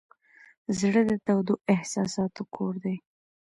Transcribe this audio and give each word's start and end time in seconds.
زړه 0.79 1.01
د 1.09 1.11
تودو 1.25 1.53
احساساتو 1.73 2.41
کور 2.55 2.73
دی. 2.83 2.95